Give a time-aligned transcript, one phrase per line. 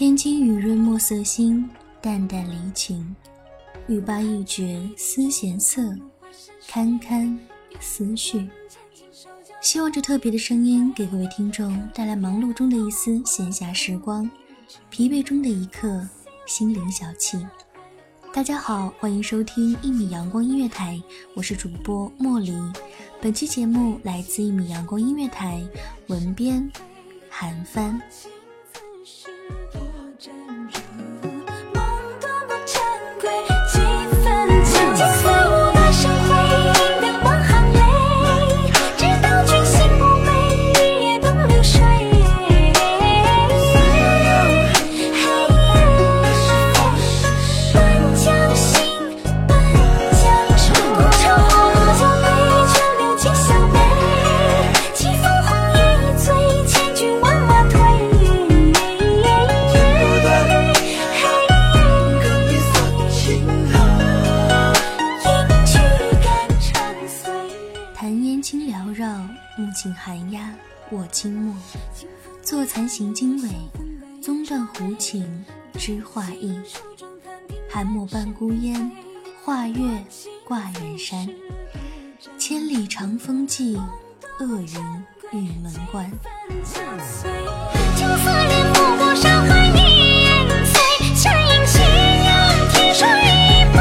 [0.00, 1.68] 天津雨润墨色新，
[2.00, 3.14] 淡淡离情。
[3.86, 5.94] 欲罢一绝思弦色，
[6.66, 7.38] 堪堪
[7.80, 8.48] 思绪。
[9.60, 14.30] 希望这特别的声音给各位听众带来忙碌中的一丝闲暇时光，
[14.88, 16.08] 疲惫中的一刻
[16.46, 17.46] 心灵小憩。
[18.32, 20.98] 大家好，欢迎收听一米阳光音乐台，
[21.34, 22.54] 我是主播莫离。
[23.20, 25.62] 本期节目来自一米阳光音乐台，
[26.06, 26.72] 文编
[27.28, 28.00] 韩帆。
[69.80, 70.52] 木镜寒鸦，
[70.90, 71.56] 卧清墨。
[72.42, 73.48] 坐残行经纬，
[74.22, 75.42] 宗断胡琴，
[75.78, 76.60] 知画意。
[77.70, 78.90] 寒墨伴孤烟，
[79.42, 80.04] 画月
[80.44, 81.26] 挂远山。
[82.38, 83.80] 千里长风寄，
[84.38, 84.74] 恶云
[85.32, 86.10] 玉门关。
[86.62, 90.78] 青丝连不过山海年岁，
[91.16, 91.80] 却因斜
[92.26, 93.08] 阳天水
[93.72, 93.79] 马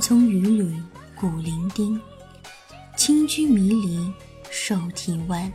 [0.00, 0.82] 葱榆缕
[1.14, 2.00] 古伶丁，
[2.96, 4.10] 青居迷离
[4.50, 5.52] 瘦啼湾。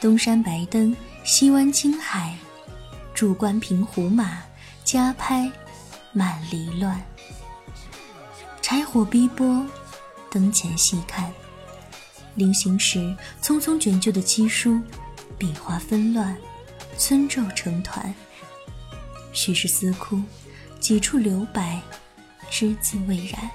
[0.00, 0.94] 东山白灯，
[1.24, 2.36] 西湾青海，
[3.14, 4.42] 驻关平胡马，
[4.84, 5.50] 家拍
[6.12, 7.02] 满离乱。
[8.60, 9.66] 柴火逼波，
[10.30, 11.32] 灯前细看，
[12.34, 14.78] 临行时匆匆卷就的七书，
[15.38, 16.36] 笔画纷乱，
[16.98, 18.14] 村皱成团。
[19.32, 20.20] 许是思哭，
[20.78, 21.80] 几处留白，
[22.50, 23.50] 只字未染，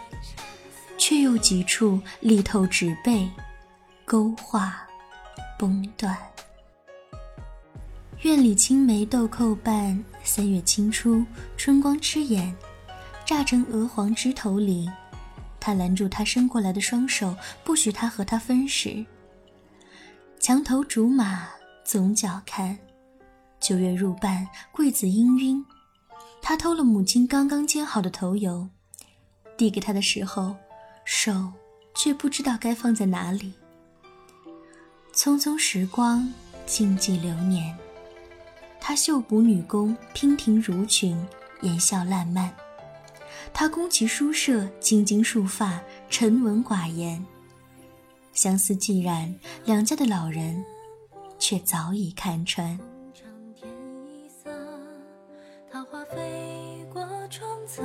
[0.97, 3.29] 却又几处力透纸背，
[4.05, 4.87] 勾画
[5.57, 6.17] 崩断。
[8.21, 11.25] 院里青梅豆蔻瓣，三月清初，
[11.57, 12.55] 春光痴眼，
[13.25, 14.89] 乍成鹅黄枝头里。
[15.59, 19.05] 他拦住他伸过来的双手，不许他和他分食。
[20.39, 21.47] 墙头竹马
[21.85, 22.77] 总角看，
[23.59, 25.63] 九月入半，桂子氤氲。
[26.41, 28.67] 他偷了母亲刚刚煎好的头油，
[29.57, 30.55] 递给他的时候，
[31.05, 31.51] 手
[31.95, 33.53] 却不知道该放在哪里。
[35.13, 36.31] 匆匆时光，
[36.65, 37.77] 静寂流年。
[38.79, 41.17] 他绣补女工，娉婷如裙，
[41.61, 42.53] 言笑烂漫。
[43.53, 45.79] 他宫其书舍，精经束发，
[46.09, 47.23] 沉稳寡言。
[48.33, 49.33] 相思既然，
[49.63, 50.65] 两家的老人
[51.37, 52.77] 却早已看穿。
[53.53, 53.69] 天
[54.05, 54.49] 一色，
[55.71, 57.83] 桃花飞过窗侧，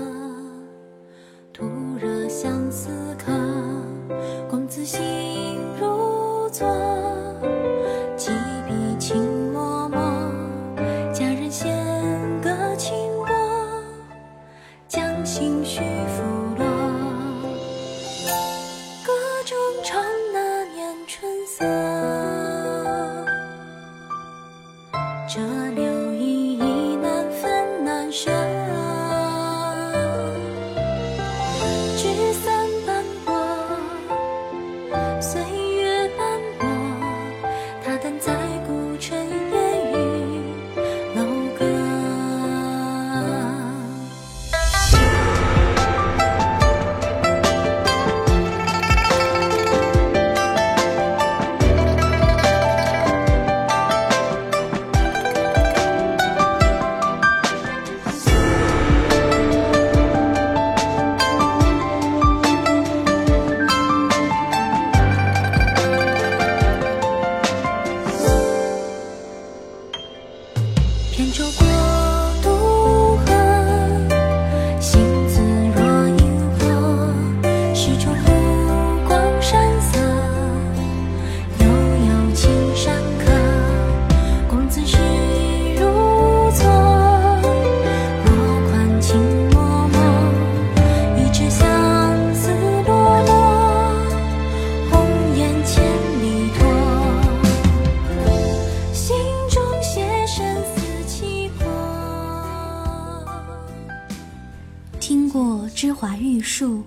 [105.98, 106.84] 华玉树，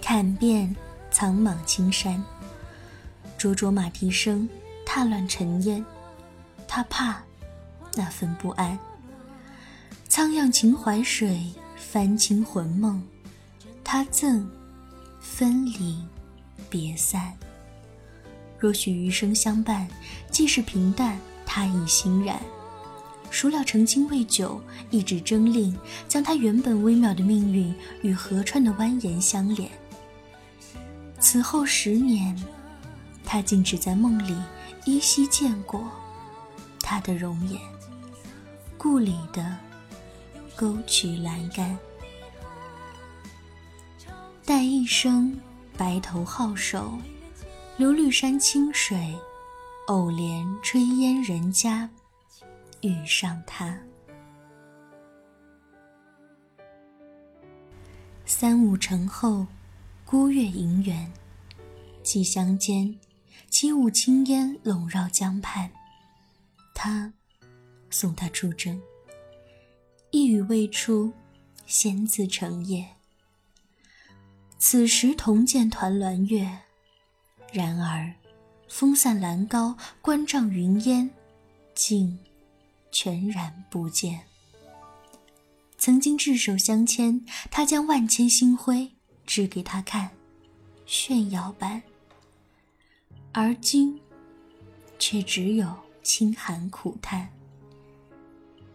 [0.00, 0.72] 看遍
[1.10, 2.22] 苍茫青山。
[3.36, 4.48] 灼灼马蹄声，
[4.84, 5.84] 踏乱尘烟。
[6.68, 7.20] 他怕
[7.96, 8.78] 那份不安。
[10.08, 13.02] 苍漾秦淮水，翻清魂梦。
[13.82, 14.48] 他赠
[15.18, 15.98] 分离
[16.70, 17.36] 别散。
[18.60, 19.88] 若许余生相伴，
[20.30, 22.40] 既是平淡，他已欣然。
[23.30, 25.76] 孰料成亲未久，一纸征令
[26.08, 29.70] 将他原本微妙的命运与河川的蜿蜒相连。
[31.18, 32.36] 此后十年，
[33.24, 34.36] 他竟只在梦里
[34.84, 35.88] 依稀见过
[36.80, 37.60] 他的容颜，
[38.78, 39.56] 故里的
[40.54, 41.76] 沟渠栏杆。
[44.44, 45.36] 待一生
[45.76, 46.96] 白头皓首，
[47.76, 49.14] 流绿山清水，
[49.88, 51.90] 偶怜炊烟人家。
[52.88, 53.78] 遇上他。
[58.24, 59.46] 三五成后，
[60.04, 61.12] 孤月盈圆，
[62.02, 62.98] 寄乡间，
[63.48, 65.70] 起舞青烟笼绕江畔。
[66.74, 67.12] 他
[67.88, 68.80] 送他出征，
[70.10, 71.12] 一语未出，
[71.66, 72.86] 先自成夜。
[74.58, 76.58] 此时同见团栾月，
[77.52, 78.12] 然而
[78.68, 81.08] 风散兰高，关帐云烟，
[81.74, 82.18] 竟
[82.98, 84.22] 全然不见。
[85.76, 88.90] 曾经执手相牵，他将万千星辉
[89.26, 90.10] 指给他看，
[90.86, 91.82] 炫耀般；
[93.32, 94.00] 而今，
[94.98, 95.70] 却只有
[96.02, 97.28] 清寒苦叹。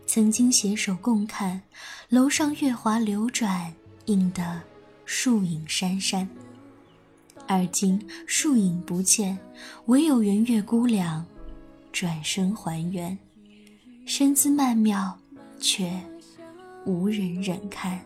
[0.05, 1.59] 曾经携手共看，
[2.07, 3.73] 楼上月华流转，
[4.05, 4.61] 映得
[5.03, 6.29] 树影珊珊。
[7.47, 9.39] 而今树影不见，
[9.87, 11.25] 唯有圆月孤凉，
[11.91, 13.17] 转身还原。
[14.13, 15.17] 身姿曼妙，
[15.57, 15.89] 却
[16.85, 17.97] 无人忍看。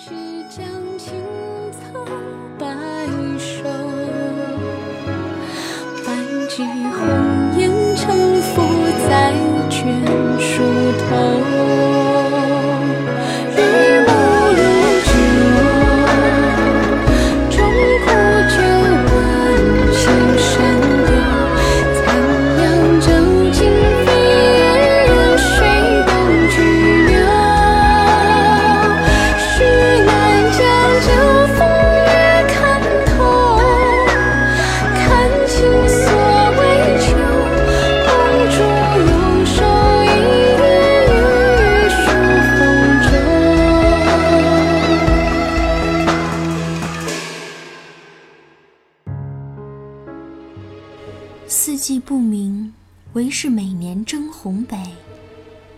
[0.00, 0.66] 只将
[0.98, 1.14] 青
[1.70, 2.04] 草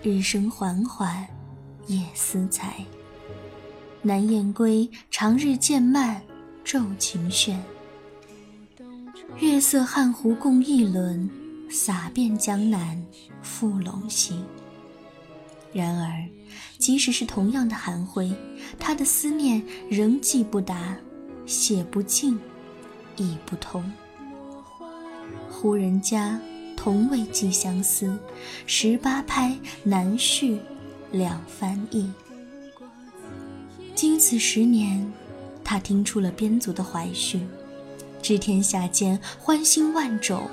[0.05, 1.27] 日升缓缓，
[1.87, 2.85] 夜思裁。
[4.03, 6.21] 南雁归，长日渐漫，
[6.63, 7.59] 昼晴轩。
[9.39, 11.31] 月色汉湖共一轮，
[11.71, 13.03] 洒遍江南
[13.41, 14.45] 复陇西。
[15.73, 16.29] 然而，
[16.77, 18.31] 即使是同样的寒灰，
[18.79, 20.95] 他的思念仍寄不达，
[21.47, 22.39] 写不尽，
[23.17, 23.83] 意不通。
[25.49, 26.39] 胡人家，
[26.85, 28.15] 同为寄相思，
[28.67, 30.61] 十八拍难续
[31.13, 32.13] 两番意。
[33.95, 35.11] 经此十年，
[35.65, 37.41] 他听出了边族的怀绪，
[38.21, 40.47] 知天下间欢欣万种，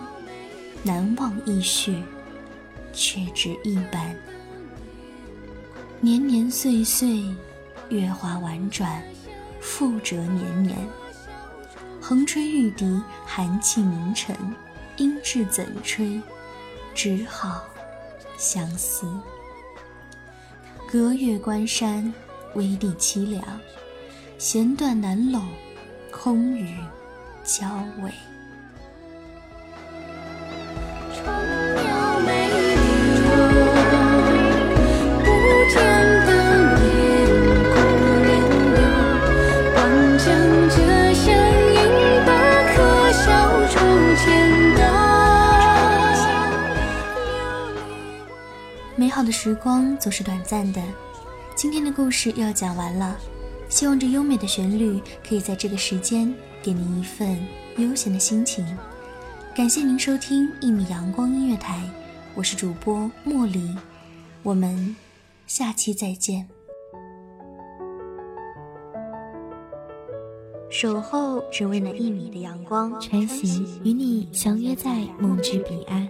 [0.84, 2.02] 难忘易绪，
[2.94, 4.16] 却只一般。
[6.00, 7.26] 年年岁岁，
[7.90, 9.04] 月华婉转，
[9.60, 10.78] 复折年年。
[12.00, 14.34] 横吹玉笛，寒气凝尘，
[15.02, 16.22] 音质怎吹？
[16.94, 17.66] 只好
[18.38, 19.12] 相思。
[20.88, 22.14] 隔月关山。
[22.54, 23.42] 微地凄凉，
[24.38, 25.42] 弦断难拢，
[26.12, 26.76] 空余
[27.46, 27.66] 交
[28.04, 28.12] 尾。
[49.32, 50.82] 的时光总是短暂的。
[51.56, 53.18] 今天的故事要讲完了，
[53.70, 57.40] 希望这优美的旋律可以在这个时间给您一份
[57.78, 58.78] 悠闲的心情。
[59.56, 61.82] 感谢您收听一米阳光音乐台，
[62.36, 63.74] 我是主播茉莉，
[64.44, 64.94] 我们
[65.48, 66.46] 下期再见。
[70.70, 76.10] 守候只为那一米的阳光，穿行与你相约在梦之彼岸。